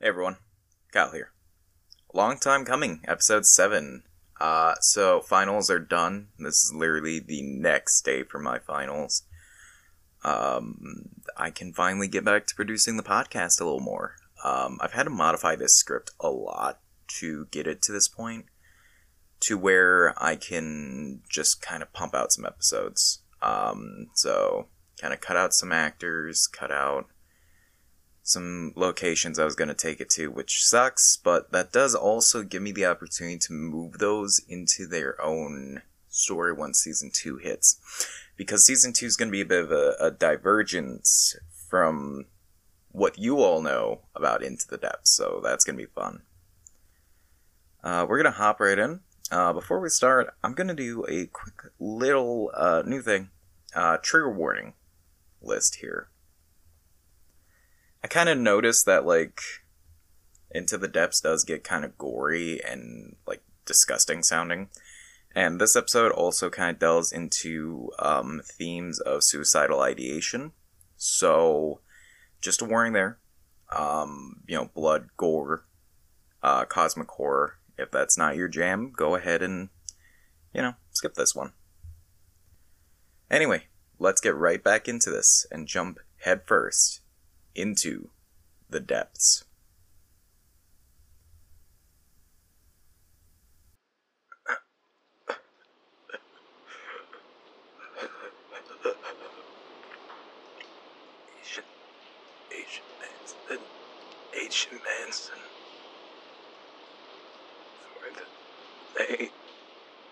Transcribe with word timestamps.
Hey 0.00 0.10
everyone, 0.10 0.36
Kyle 0.92 1.10
here. 1.10 1.32
Long 2.14 2.38
time 2.38 2.64
coming, 2.64 3.00
episode 3.08 3.44
7. 3.44 4.04
Uh, 4.40 4.76
so 4.80 5.20
finals 5.20 5.70
are 5.70 5.80
done. 5.80 6.28
This 6.38 6.62
is 6.62 6.72
literally 6.72 7.18
the 7.18 7.42
next 7.42 8.02
day 8.02 8.22
for 8.22 8.38
my 8.38 8.60
finals. 8.60 9.24
Um, 10.22 11.08
I 11.36 11.50
can 11.50 11.72
finally 11.72 12.06
get 12.06 12.24
back 12.24 12.46
to 12.46 12.54
producing 12.54 12.96
the 12.96 13.02
podcast 13.02 13.60
a 13.60 13.64
little 13.64 13.80
more. 13.80 14.14
Um, 14.44 14.78
I've 14.80 14.92
had 14.92 15.02
to 15.02 15.10
modify 15.10 15.56
this 15.56 15.74
script 15.74 16.12
a 16.20 16.30
lot 16.30 16.78
to 17.18 17.46
get 17.46 17.66
it 17.66 17.82
to 17.82 17.92
this 17.92 18.06
point, 18.06 18.44
to 19.40 19.58
where 19.58 20.14
I 20.16 20.36
can 20.36 21.22
just 21.28 21.60
kind 21.60 21.82
of 21.82 21.92
pump 21.92 22.14
out 22.14 22.30
some 22.30 22.46
episodes. 22.46 23.22
Um, 23.42 24.10
so 24.14 24.68
kind 25.00 25.12
of 25.12 25.20
cut 25.20 25.36
out 25.36 25.54
some 25.54 25.72
actors, 25.72 26.46
cut 26.46 26.70
out 26.70 27.08
some 28.28 28.72
locations 28.76 29.38
I 29.38 29.44
was 29.44 29.54
going 29.54 29.68
to 29.68 29.74
take 29.74 30.00
it 30.00 30.10
to, 30.10 30.30
which 30.30 30.64
sucks, 30.64 31.16
but 31.16 31.50
that 31.52 31.72
does 31.72 31.94
also 31.94 32.42
give 32.42 32.62
me 32.62 32.72
the 32.72 32.86
opportunity 32.86 33.38
to 33.38 33.52
move 33.52 33.98
those 33.98 34.40
into 34.48 34.86
their 34.86 35.20
own 35.20 35.82
story 36.08 36.52
once 36.52 36.80
season 36.80 37.10
2 37.12 37.38
hits. 37.38 37.80
Because 38.36 38.64
season 38.64 38.92
2 38.92 39.06
is 39.06 39.16
going 39.16 39.28
to 39.28 39.32
be 39.32 39.40
a 39.40 39.46
bit 39.46 39.64
of 39.64 39.72
a, 39.72 39.94
a 40.00 40.10
divergence 40.10 41.36
from 41.68 42.26
what 42.90 43.18
you 43.18 43.40
all 43.40 43.62
know 43.62 44.00
about 44.14 44.42
Into 44.42 44.66
the 44.68 44.78
Depths, 44.78 45.10
so 45.10 45.40
that's 45.42 45.64
going 45.64 45.76
to 45.76 45.84
be 45.84 45.90
fun. 45.90 46.22
Uh, 47.82 48.06
we're 48.08 48.22
going 48.22 48.32
to 48.32 48.38
hop 48.38 48.60
right 48.60 48.78
in. 48.78 49.00
Uh, 49.30 49.52
before 49.52 49.80
we 49.80 49.88
start, 49.88 50.34
I'm 50.42 50.54
going 50.54 50.68
to 50.68 50.74
do 50.74 51.04
a 51.08 51.26
quick 51.26 51.72
little 51.78 52.50
uh, 52.54 52.82
new 52.84 53.02
thing 53.02 53.30
uh, 53.74 53.98
trigger 54.02 54.30
warning 54.30 54.74
list 55.40 55.76
here. 55.76 56.08
I 58.08 58.10
kind 58.10 58.30
of 58.30 58.38
noticed 58.38 58.86
that 58.86 59.04
like 59.04 59.42
Into 60.50 60.78
the 60.78 60.88
Depths 60.88 61.20
does 61.20 61.44
get 61.44 61.62
kind 61.62 61.84
of 61.84 61.98
gory 61.98 62.58
and 62.64 63.16
like 63.26 63.42
disgusting 63.66 64.22
sounding. 64.22 64.70
And 65.34 65.60
this 65.60 65.76
episode 65.76 66.12
also 66.12 66.48
kind 66.48 66.70
of 66.70 66.78
delves 66.78 67.12
into 67.12 67.90
um, 67.98 68.40
themes 68.42 68.98
of 68.98 69.24
suicidal 69.24 69.82
ideation. 69.82 70.52
So, 70.96 71.80
just 72.40 72.62
a 72.62 72.64
warning 72.64 72.94
there. 72.94 73.18
Um, 73.70 74.40
you 74.46 74.56
know, 74.56 74.70
blood, 74.74 75.08
gore, 75.18 75.66
uh, 76.42 76.64
cosmic 76.64 77.10
horror. 77.10 77.58
If 77.76 77.90
that's 77.90 78.16
not 78.16 78.36
your 78.36 78.48
jam, 78.48 78.90
go 78.96 79.16
ahead 79.16 79.42
and, 79.42 79.68
you 80.54 80.62
know, 80.62 80.76
skip 80.92 81.12
this 81.12 81.34
one. 81.34 81.52
Anyway, 83.30 83.64
let's 83.98 84.22
get 84.22 84.34
right 84.34 84.64
back 84.64 84.88
into 84.88 85.10
this 85.10 85.44
and 85.52 85.68
jump 85.68 85.98
headfirst 86.24 87.02
into 87.58 88.08
the 88.70 88.78
depths. 88.78 89.44
Asian, 101.40 101.64
Asian 102.52 102.84
Manson, 103.00 103.58
Asian 104.40 104.78
Manson. 104.84 105.34
For 107.94 108.08
the, 108.14 109.30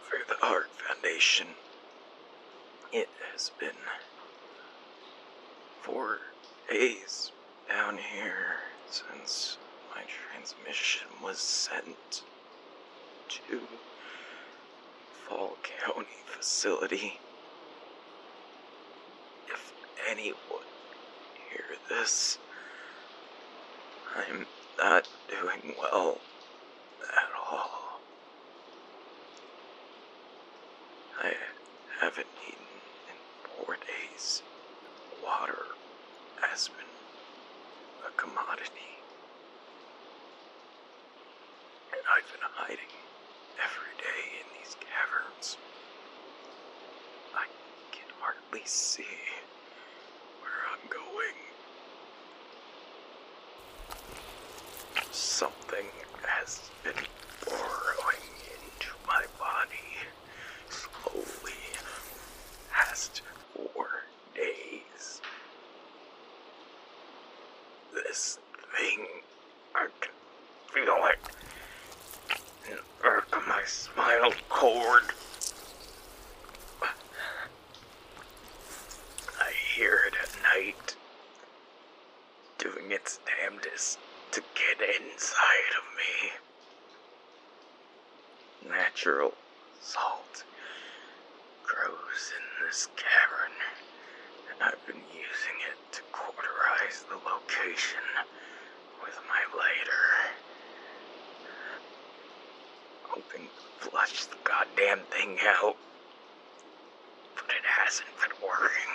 for 0.03 0.19
the 0.29 0.47
Art 0.47 0.71
Foundation. 0.89 1.47
It 2.93 3.09
has 3.33 3.51
been 3.61 3.71
four 5.83 6.19
days 6.69 7.31
down 7.77 7.99
here 7.99 8.57
since 8.89 9.59
my 9.95 10.01
transmission 10.09 11.07
was 11.23 11.37
sent 11.37 12.23
to 13.29 13.59
Fall 15.29 15.59
County 15.85 16.07
facility. 16.25 17.21
If 19.49 19.75
anyone 20.11 20.65
hear 21.51 21.77
this, 21.91 22.39
I'm 24.17 24.47
not 24.79 25.07
doing 25.29 25.75
well 25.79 26.17
at 27.03 27.53
all. 27.53 28.01
I 31.23 31.33
haven't 32.01 32.27
eaten 32.49 32.65
in 33.11 33.65
four 33.67 33.77
days. 33.77 34.43
Water 35.23 35.59
has 36.41 36.69
been 36.69 36.86
commodity. 38.17 38.71
And 41.93 42.01
I've 42.15 42.31
been 42.33 42.47
hiding 42.55 42.93
every 43.63 43.95
day 43.99 44.23
in 44.41 44.47
these 44.59 44.77
caverns. 44.81 45.57
I 47.35 47.47
can 47.93 48.09
hardly 48.21 48.65
see 48.65 49.05
where 50.41 50.63
I'm 50.73 50.89
going. 50.89 51.37
Something 55.13 55.87
has 56.23 56.71
been 56.83 57.05
burrowing 57.45 58.33
into 58.55 58.91
my 59.07 59.25
body 59.39 59.93
slowly 60.69 61.53
past 62.73 63.23
four 63.55 63.89
days. 64.35 65.21
This 67.95 68.39
thing, 68.77 69.07
I 69.75 69.87
can 70.01 70.13
feel 70.73 71.07
it. 71.07 71.19
In 72.71 72.77
the 72.77 73.09
arc 73.09 73.37
of 73.37 73.47
my 73.47 73.63
cord. 74.49 75.03
I 79.41 79.51
hear 79.75 80.01
it 80.07 80.15
at 80.23 80.35
night, 80.43 80.97
doing 82.59 82.91
its 82.91 83.21
damnedest 83.27 83.99
to 84.33 84.41
get 84.55 84.81
inside 84.89 85.73
of 85.79 85.85
me. 85.97 86.31
Natural 88.71 89.33
salt 89.81 90.45
grows 91.65 92.33
in 92.37 92.67
this 92.67 92.89
cavern, 92.97 93.53
and 94.51 94.63
I've 94.63 94.87
been 94.87 95.03
using 95.13 95.59
it 95.71 95.93
to 95.93 96.03
cauterize 96.13 97.05
the 97.09 97.17
location 97.17 98.03
with 99.03 99.19
my 99.29 99.43
lighter. 99.57 100.07
Hoping 103.17 103.47
to 103.47 103.89
flush 103.89 104.27
the 104.27 104.37
goddamn 104.45 105.01
thing 105.11 105.39
out, 105.43 105.77
but 107.35 107.47
it 107.49 107.65
hasn't 107.65 108.15
been 108.21 108.37
working. 108.47 108.93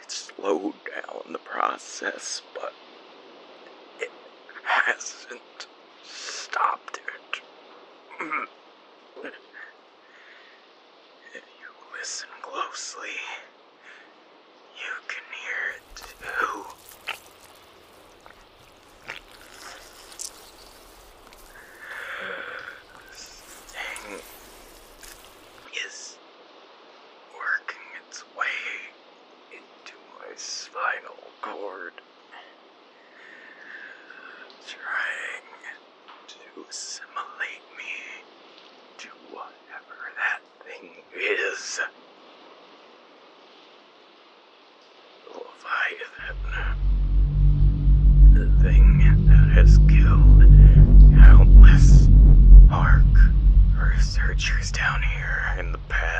It 0.00 0.10
slowed 0.10 0.72
down 0.86 1.32
the 1.34 1.38
process, 1.40 2.40
but 2.54 2.72
it 4.00 4.10
hasn't 4.64 5.66
stopped 6.04 6.96
it. 6.96 7.42
If 11.34 11.44
you 11.60 11.70
listen 11.98 12.30
closely, 12.40 13.18
you 14.78 14.94
can 15.06 15.24
hear 15.44 15.76
it 15.76 15.86
too. 16.40 16.64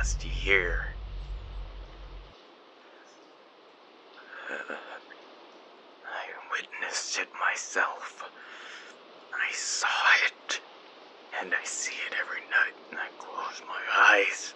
Past 0.05 0.27
year. 0.45 0.85
I 4.51 6.27
witnessed 6.51 7.19
it 7.19 7.29
myself. 7.41 8.23
I 9.33 9.51
saw 9.55 9.87
it. 10.27 10.61
And 11.41 11.55
I 11.55 11.65
see 11.65 11.95
it 12.07 12.15
every 12.21 12.43
night 12.51 12.75
when 12.91 12.99
I 13.01 13.09
close 13.19 13.63
my 13.67 13.81
eyes. 14.19 14.53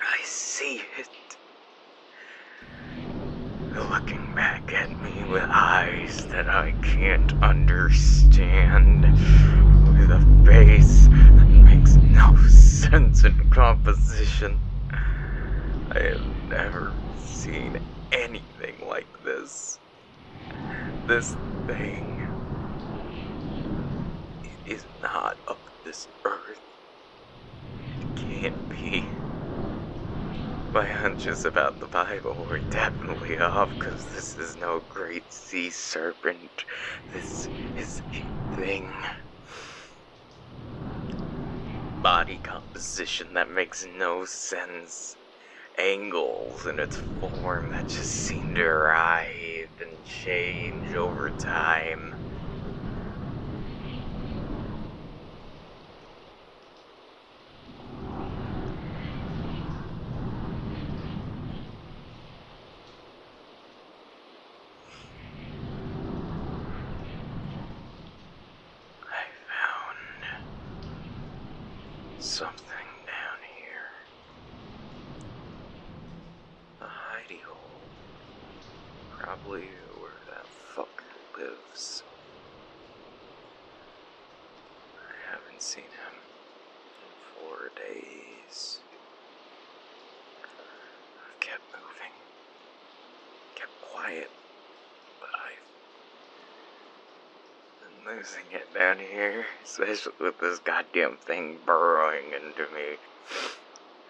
I 0.00 0.22
see 0.22 0.82
it. 0.98 1.36
Looking 3.90 4.32
back 4.36 4.72
at 4.72 4.90
me 5.02 5.24
with 5.32 5.42
eyes 5.48 6.26
that 6.26 6.48
I 6.48 6.72
can't 6.82 7.32
understand, 7.42 9.04
sense 12.36 13.24
in 13.24 13.50
composition. 13.50 14.60
I 15.92 16.00
have 16.00 16.26
never 16.50 16.96
seen 17.16 17.78
anything 18.12 18.86
like 18.86 19.08
this. 19.24 19.78
This 21.06 21.36
thing 21.66 22.20
is 24.66 24.86
not 25.02 25.38
of 25.46 25.58
this 25.84 26.08
earth. 26.24 26.60
It 28.00 28.08
can't 28.14 28.68
be. 28.68 29.04
My 30.74 30.86
hunches 30.86 31.44
about 31.44 31.80
the 31.80 31.88
Bible 31.88 32.46
were 32.48 32.60
definitely 32.70 33.38
off 33.38 33.70
because 33.78 34.06
this 34.14 34.36
is 34.36 34.56
no 34.56 34.80
great 34.88 35.32
sea 35.32 35.70
serpent. 35.70 36.64
This 37.12 37.48
is 37.74 38.02
a 38.14 38.24
thing. 38.54 38.92
Body 42.08 42.38
composition 42.38 43.34
that 43.34 43.50
makes 43.50 43.84
no 43.84 44.24
sense. 44.24 45.14
Angles 45.76 46.64
in 46.64 46.80
its 46.80 46.96
form 47.20 47.68
that 47.72 47.86
just 47.86 48.08
seem 48.08 48.54
to 48.54 48.64
writhe 48.64 49.78
and 49.78 50.02
change 50.02 50.94
over 50.94 51.30
time. 51.38 52.14
I 69.04 69.28
found 69.50 69.98
something 72.20 72.88
down 73.06 73.38
here. 73.56 73.90
A 76.80 76.84
hidey 76.84 77.40
hole. 77.42 77.80
Probably 79.18 79.66
where 80.00 80.18
that 80.30 80.46
fucker 80.74 81.38
lives. 81.38 82.02
I 84.96 85.32
haven't 85.32 85.62
seen 85.62 85.84
him 85.84 86.16
in 87.02 87.12
four 87.34 87.70
days. 87.76 88.80
I've 90.42 91.40
kept 91.40 91.62
moving. 91.72 92.14
Kept 93.54 93.80
quiet. 93.80 94.30
But 95.20 95.30
I've 95.46 95.62
been 97.80 97.96
losing 98.08 98.44
it 98.52 98.72
down 98.74 98.98
here, 98.98 99.44
especially 99.64 100.12
with 100.20 100.38
this 100.40 100.58
goddamn 100.60 101.16
thing 101.16 101.58
burrowing 101.66 102.24
into 102.32 102.62
me. 102.74 102.96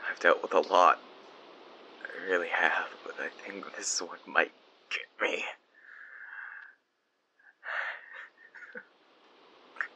I've 0.08 0.20
dealt 0.20 0.40
with 0.42 0.54
a 0.54 0.60
lot. 0.60 1.00
I 2.04 2.30
really 2.30 2.48
have, 2.48 2.86
but 3.04 3.14
I 3.20 3.28
think 3.44 3.64
this 3.76 4.00
one 4.00 4.18
might 4.26 4.52
get 4.90 5.06
me. 5.20 5.44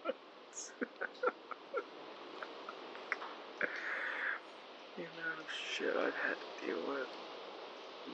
amount 5.03 5.39
of 5.39 5.47
shit 5.75 5.95
I've 5.97 6.15
had 6.15 6.37
to 6.37 6.67
deal 6.67 6.83
with 6.89 7.09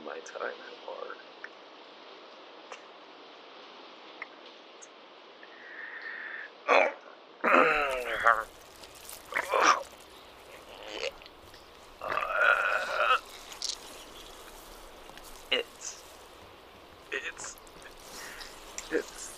my 0.05 0.19
time 0.21 0.53
at 0.53 0.87
work. 0.87 1.19
It's. 15.51 16.03
It's. 17.11 17.57
It's. 18.91 19.33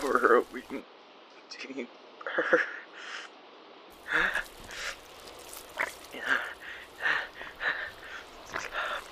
burrowing 0.00 0.84
deeper. 1.50 2.60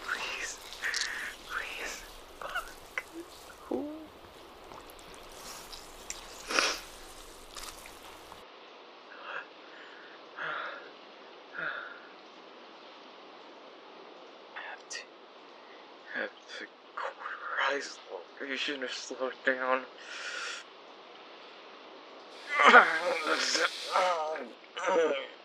Please. 0.05 0.59
Please. 1.49 2.03
Fuck. 2.41 3.05
Ooh. 3.73 3.87
have 14.55 14.89
to 14.89 14.99
have 16.15 16.31
to 16.59 16.65
cauterize 17.77 17.99
location 18.41 18.83
or 18.83 18.89
slow 18.89 19.29
it 19.29 19.45
down. 19.45 19.85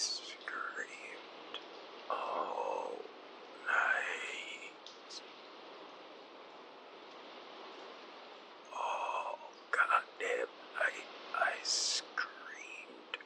screamed 0.00 1.60
all 2.10 3.04
night. 3.66 5.20
Oh, 8.74 9.34
goddamn 9.70 10.48
night. 10.74 11.08
I 11.34 11.52
screamed. 11.62 13.18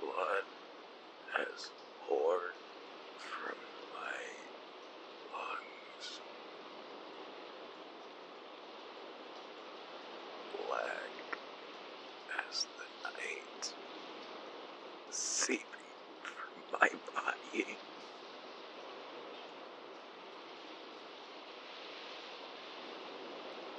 Blood 0.00 0.48
has 1.36 1.72
poured 2.00 2.56
from 3.16 3.58
my 3.92 4.20
lungs. 5.32 6.22
Black 10.52 11.11
as 12.52 12.66
the 12.78 12.84
night, 13.04 13.74
seeping 15.10 15.66
from 16.22 16.64
my 16.72 16.88
body. 17.14 17.78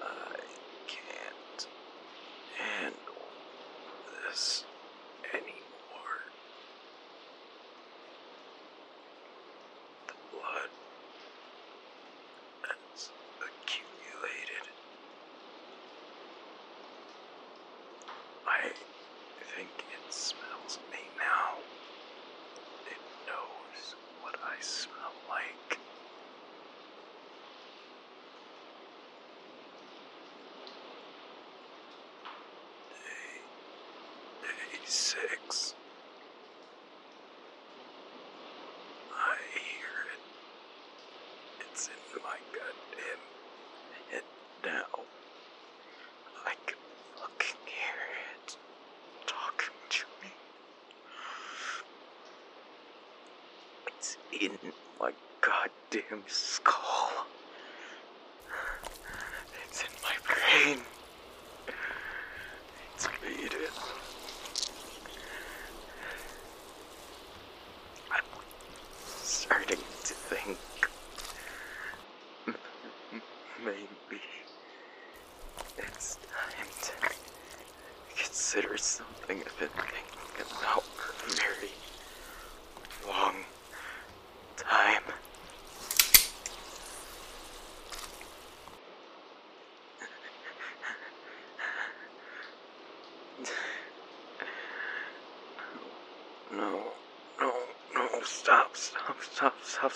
I 0.02 0.36
can't 0.88 1.68
handle 2.58 3.34
this 4.28 4.66
anymore. 5.34 6.34
The 10.08 10.16
blood 10.32 10.72
has 12.64 13.12
accumulated. 13.42 14.83
I 18.54 18.70
think 19.56 19.70
it 19.80 20.14
smells 20.14 20.80
me 20.92 21.00
now. 21.18 21.58
It 22.86 23.02
knows 23.28 23.96
what 24.22 24.36
I 24.46 24.62
smell 24.62 25.14
like. 25.28 25.80
Day, 32.90 33.42
day 34.44 34.80
six. 34.86 35.76
damn 55.94 56.24
skull. 56.26 57.12
It's 59.70 59.84
in 59.84 59.90
my 60.02 60.16
brain. 60.26 60.80
It's 62.96 63.08
bleeding. 63.22 63.68
I'm 68.10 68.24
starting 69.06 69.78
to 69.78 70.14
think 70.16 70.58
maybe 73.64 74.22
it's 75.78 76.16
time 76.16 76.70
to 76.82 76.94
consider 78.18 78.78
something 78.78 79.44
I've 79.46 79.60
been 79.60 79.70
thinking 79.70 80.58
about 80.60 80.84
for 80.86 81.36
very 81.36 81.72
long. 83.08 83.33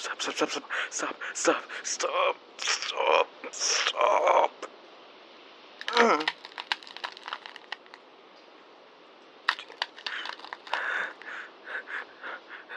Stop, 0.08 0.22
stop, 0.22 0.50
stop, 0.50 0.64
stop, 0.90 1.16
stop, 1.34 1.64
stop, 1.84 2.36
stop, 2.58 3.28
stop, 3.52 3.52
stop. 3.52 4.52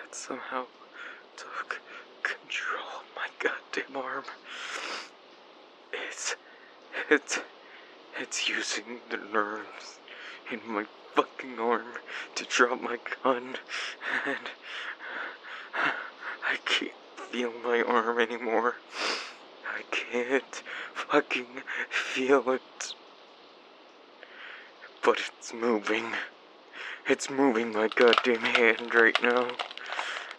It 0.04 0.14
somehow 0.14 0.64
took 1.37 1.80
control 2.22 2.84
of 3.00 3.06
my 3.14 3.28
goddamn 3.38 3.96
arm. 3.96 4.25
It's, 5.92 6.37
it's, 7.10 7.38
it's 8.18 8.49
using 8.49 9.00
the 9.10 9.18
nerves 9.32 9.99
in 10.50 10.60
my 10.66 10.87
fucking 11.14 11.58
arm 11.58 11.87
to 12.34 12.44
drop 12.44 12.80
my 12.80 12.99
gun, 13.22 13.56
and 14.26 14.50
feel 17.30 17.52
my 17.64 17.82
arm 17.82 18.18
anymore. 18.18 18.76
I 19.72 19.82
can't 19.90 20.62
fucking 20.94 21.62
feel 21.88 22.50
it. 22.50 22.94
But 25.02 25.20
it's 25.38 25.54
moving. 25.54 26.12
It's 27.08 27.30
moving 27.30 27.72
my 27.72 27.88
goddamn 27.88 28.40
hand 28.40 28.94
right 28.94 29.20
now. 29.22 29.49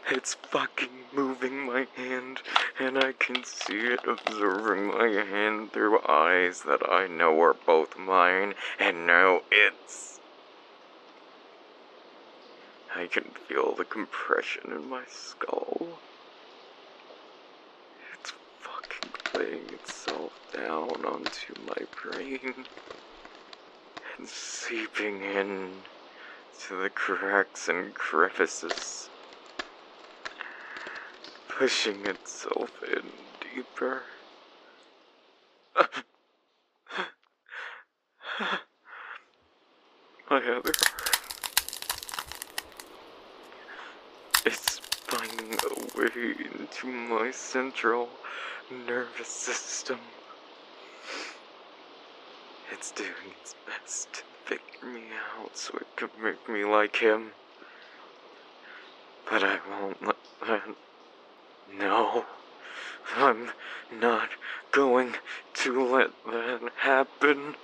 It's 0.10 0.34
fucking 0.34 1.06
moving 1.14 1.66
my 1.66 1.88
hand, 1.96 2.42
and 2.80 2.98
I 2.98 3.14
can 3.14 3.44
see 3.44 3.80
it 3.80 4.02
observing 4.06 4.88
my 4.88 5.08
hand 5.08 5.72
through 5.72 6.02
eyes 6.08 6.64
that 6.64 6.82
I 6.90 7.08
know 7.08 7.42
are 7.42 7.54
both 7.54 7.98
mine, 7.98 8.56
and 8.80 9.08
now 9.08 9.42
it's. 9.52 10.20
I 12.94 13.08
can 13.08 13.24
feel 13.48 13.74
the 13.74 13.86
compression 13.86 14.72
in 14.72 14.90
my 14.90 15.04
skull. 15.08 16.00
It's 18.14 18.34
fucking 19.32 19.48
laying 19.48 19.70
itself 19.74 20.32
down 20.54 20.90
onto 21.06 21.54
my 21.68 21.86
brain 22.02 22.40
and 24.18 24.28
seeping 24.28 25.22
in 25.22 25.72
to 26.60 26.76
the 26.82 26.90
cracks 26.90 27.70
and 27.70 27.94
crevices, 27.94 29.10
pushing 31.48 32.06
itself 32.06 32.72
in 32.84 33.04
deeper. 33.56 34.04
my 40.30 40.38
other. 40.38 40.74
It's 44.46 44.80
finding 44.80 45.54
a 45.54 45.98
way 45.98 46.36
into 46.60 46.88
my 46.88 47.32
central 47.32 48.10
nervous 48.72 49.28
system. 49.28 50.00
It's 52.72 52.92
doing 52.92 53.10
its 53.42 53.56
best 53.68 54.14
to 54.14 54.22
figure 54.46 54.90
me 54.90 55.04
out 55.40 55.58
so 55.58 55.78
it 55.78 55.88
could 55.96 56.12
make 56.22 56.48
me 56.50 56.66
like 56.66 56.98
him. 56.98 57.32
But 59.30 59.44
I 59.44 59.60
won't 59.70 60.06
let 60.06 60.16
that. 60.48 60.64
No. 61.78 62.26
I'm 63.16 63.50
not 64.00 64.30
going 64.72 65.16
to 65.56 65.86
let 65.86 66.12
that 66.26 66.62
happen. 66.78 67.56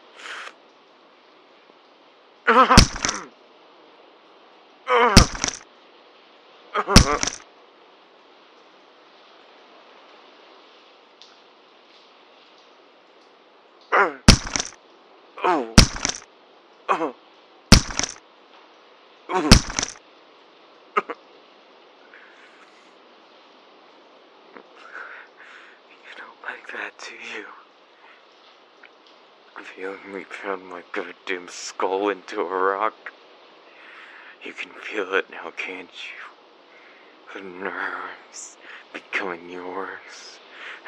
Oh. 2.49 2.75
Oh. 16.89 17.13
Ooh. 19.38 19.44
You 19.44 19.51
don't 26.17 26.41
like 26.44 26.65
that, 26.74 26.94
do 27.08 27.13
you? 27.38 27.46
Feeling 29.62 30.12
me 30.12 30.25
pound 30.41 30.65
my 30.65 30.82
goddamn 30.91 31.50
skull 31.50 32.10
into 32.10 32.41
a 32.41 32.46
rock. 32.46 33.12
You 34.44 34.53
can 34.53 34.72
feel 34.72 35.13
it 35.13 35.29
now, 35.29 35.51
can't 35.56 35.91
you? 35.91 37.39
The 37.39 37.41
nerves 37.48 38.58
becoming 38.91 39.51
yours, 39.51 40.39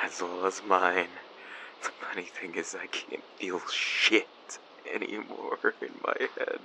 as 0.03 0.24
well 0.24 0.48
as 0.48 0.63
mine. 0.68 1.10
The 1.84 1.91
funny 2.01 2.24
thing 2.24 2.56
is, 2.56 2.74
I 2.74 2.88
can't 2.88 3.24
feel 3.38 3.62
shit 3.72 4.25
anymore 4.91 5.75
in 5.84 5.94
my 6.03 6.15
head. 6.36 6.62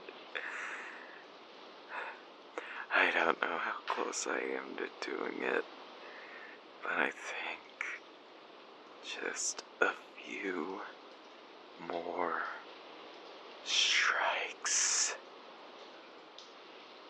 I 2.96 3.10
don't 3.10 3.40
know 3.42 3.58
how 3.58 3.72
close 3.86 4.26
I 4.26 4.38
am 4.38 4.76
to 4.76 4.88
doing 5.10 5.42
it, 5.42 5.64
but 6.82 6.92
I 6.92 7.10
think 7.10 7.60
just 9.04 9.64
a 9.80 9.90
few 10.16 10.80
more 11.90 12.42
strikes. 13.64 15.14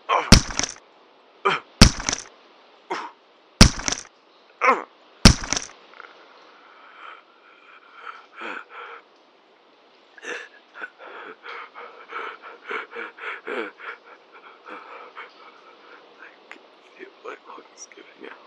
Oh. 0.09 0.29
Uh. 1.45 1.59
Ooh. 2.93 2.97
Uh. 4.63 4.85
I 16.17 16.31
can 16.51 16.61
feel 16.97 17.09
my 17.25 17.37
lungs 17.49 17.89
giving 17.95 18.31
out. 18.31 18.39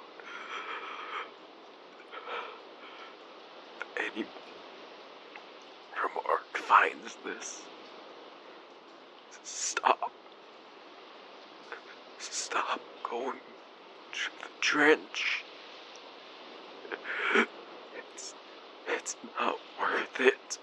If 4.17 4.25
any 5.93 6.01
remark 6.01 6.57
finds 6.57 7.17
this, 7.23 7.61
stop. 9.43 10.11
Stop 12.17 12.81
going 13.03 13.39
to 14.13 14.29
the 14.41 14.49
trench. 14.59 15.43
It's, 18.15 18.33
it's 18.87 19.15
not 19.39 19.59
worth 19.79 20.19
it. 20.19 20.57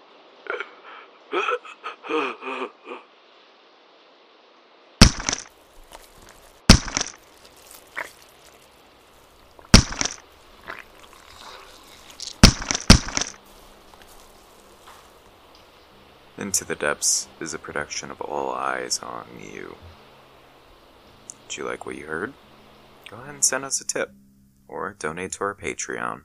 Into 16.55 16.65
the 16.67 16.77
Depths 16.77 17.27
is 17.41 17.53
a 17.53 17.59
production 17.59 18.13
of 18.13 18.21
All 18.21 18.53
Eyes 18.53 19.01
on 19.01 19.27
You. 19.41 19.75
Did 21.49 21.57
you 21.57 21.65
like 21.65 21.85
what 21.85 21.97
you 21.97 22.07
heard? 22.07 22.33
Go 23.11 23.17
ahead 23.17 23.35
and 23.35 23.45
send 23.45 23.65
us 23.65 23.81
a 23.81 23.85
tip 23.85 24.13
or 24.69 24.95
donate 24.97 25.33
to 25.33 25.41
our 25.43 25.57
Patreon. 25.57 26.21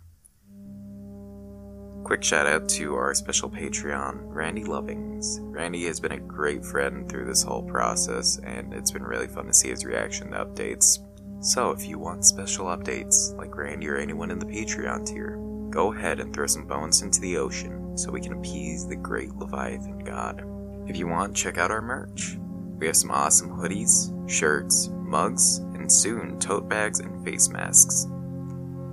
Quick 2.03 2.23
shout 2.23 2.45
out 2.45 2.69
to 2.69 2.93
our 2.93 3.15
special 3.15 3.49
Patreon, 3.49 4.19
Randy 4.25 4.63
Lovings. 4.63 5.39
Randy 5.41 5.85
has 5.85 5.99
been 5.99 6.11
a 6.11 6.19
great 6.19 6.63
friend 6.63 7.09
through 7.09 7.25
this 7.25 7.41
whole 7.41 7.63
process, 7.63 8.37
and 8.45 8.71
it's 8.71 8.91
been 8.91 9.01
really 9.01 9.27
fun 9.27 9.47
to 9.47 9.53
see 9.55 9.69
his 9.69 9.83
reaction 9.83 10.29
to 10.29 10.45
updates. 10.45 10.99
So, 11.43 11.71
if 11.71 11.87
you 11.87 11.97
want 11.97 12.23
special 12.23 12.67
updates, 12.67 13.35
like 13.35 13.57
Randy 13.57 13.87
or 13.87 13.97
anyone 13.97 14.29
in 14.29 14.37
the 14.37 14.45
Patreon 14.45 15.07
tier, 15.07 15.48
go 15.69 15.93
ahead 15.93 16.19
and 16.19 16.33
throw 16.33 16.47
some 16.47 16.65
bones 16.65 17.01
into 17.01 17.21
the 17.21 17.37
ocean 17.37 17.97
so 17.97 18.11
we 18.11 18.21
can 18.21 18.33
appease 18.33 18.87
the 18.87 18.95
great 18.95 19.33
Leviathan 19.35 19.99
god. 19.99 20.43
If 20.87 20.97
you 20.97 21.07
want, 21.07 21.35
check 21.35 21.57
out 21.57 21.71
our 21.71 21.81
merch. 21.81 22.37
We 22.77 22.87
have 22.87 22.95
some 22.95 23.11
awesome 23.11 23.49
hoodies, 23.49 24.29
shirts, 24.29 24.89
mugs, 24.91 25.57
and 25.57 25.91
soon 25.91 26.39
tote 26.39 26.69
bags 26.69 26.99
and 26.99 27.23
face 27.25 27.49
masks. 27.49 28.07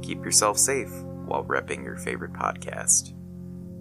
Keep 0.02 0.24
yourself 0.24 0.58
safe 0.58 0.90
while 1.24 1.44
repping 1.44 1.84
your 1.84 1.96
favorite 1.96 2.32
podcast. 2.32 3.12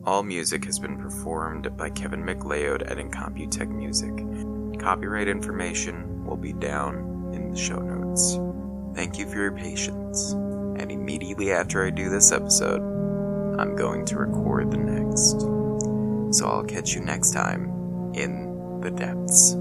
All 0.06 0.22
music 0.22 0.64
has 0.66 0.78
been 0.78 0.98
performed 0.98 1.76
by 1.76 1.90
Kevin 1.90 2.24
MacLeod 2.24 2.84
at 2.84 2.98
Incompetech 2.98 3.70
Music. 3.70 4.80
Copyright 4.80 5.28
information 5.28 6.24
will 6.26 6.38
be 6.38 6.54
down 6.54 7.32
in 7.34 7.52
the 7.52 7.58
show 7.58 7.80
notes. 7.80 8.40
Thank 8.96 9.18
you 9.18 9.28
for 9.28 9.38
your 9.38 9.52
patience. 9.52 10.36
And 10.78 10.92
immediately 10.92 11.52
after 11.52 11.86
I 11.86 11.90
do 11.90 12.10
this 12.10 12.32
episode, 12.32 12.82
I'm 13.60 13.76
going 13.76 14.06
to 14.06 14.18
record 14.18 14.72
the 14.72 14.78
next. 14.78 15.42
So 16.38 16.48
I'll 16.48 16.66
catch 16.66 16.94
you 16.94 17.02
next 17.02 17.32
time 17.32 18.12
in 18.14 18.80
the 18.82 18.92
depths. 18.92 19.56